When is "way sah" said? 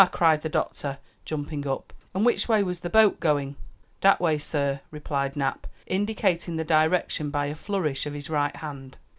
4.19-4.77